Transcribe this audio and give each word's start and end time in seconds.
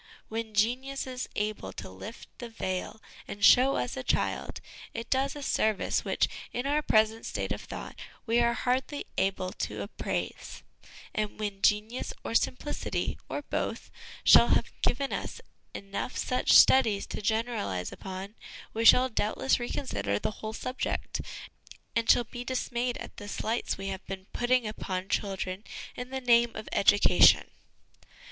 When 0.29 0.55
genius 0.55 1.05
is 1.05 1.29
able 1.35 1.71
to 1.73 1.87
lift 1.87 2.27
the 2.39 2.49
veil 2.49 3.03
and 3.27 3.45
show 3.45 3.75
us 3.75 3.95
a 3.95 4.01
child, 4.01 4.59
it 4.95 5.11
does 5.11 5.35
a 5.35 5.43
service 5.43 6.03
which, 6.03 6.27
in 6.51 6.65
our 6.65 6.81
present 6.81 7.23
state 7.23 7.51
of 7.51 7.61
thought, 7.61 7.93
we 8.25 8.39
are 8.39 8.55
hardly 8.55 9.05
able 9.19 9.51
to 9.51 9.83
appraise; 9.83 10.63
and 11.13 11.39
when 11.39 11.61
genius 11.61 12.13
or 12.23 12.33
simplicity, 12.33 13.19
or 13.29 13.43
both, 13.43 13.91
shall 14.23 14.47
have 14.47 14.71
given 14.81 15.13
us 15.13 15.39
enough 15.75 16.17
such 16.17 16.53
studies 16.53 17.05
to 17.05 17.21
generalise 17.21 17.91
upon, 17.91 18.33
we 18.73 18.83
shall 18.83 19.07
doubtless 19.07 19.59
reconsider 19.59 20.17
the 20.17 20.31
whole 20.31 20.53
subject, 20.53 21.21
and 21.95 22.09
shall 22.09 22.23
be 22.23 22.43
dis 22.43 22.71
mayed 22.71 22.97
at 22.97 23.17
the 23.17 23.27
slights 23.27 23.77
we 23.77 23.89
have 23.89 24.03
been 24.07 24.25
putting 24.33 24.65
upon 24.65 25.09
child 25.09 25.45
ren 25.45 25.63
in 25.95 26.09
the 26.09 26.21
name 26.21 26.55
of 26.55 26.67
education. 26.71 27.51